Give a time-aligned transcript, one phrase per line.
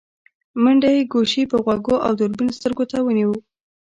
[0.51, 3.33] په منډه يې ګوشي په غوږو او دوربين سترګو ته ونيو.